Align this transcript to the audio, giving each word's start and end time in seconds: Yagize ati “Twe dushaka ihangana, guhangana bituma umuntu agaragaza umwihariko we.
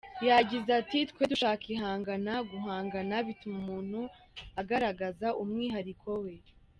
Yagize 0.29 0.69
ati 0.81 0.99
“Twe 1.09 1.23
dushaka 1.31 1.63
ihangana, 1.75 2.33
guhangana 2.51 3.15
bituma 3.27 3.55
umuntu 3.63 3.99
agaragaza 4.61 5.27
umwihariko 5.41 6.09
we. 6.23 6.33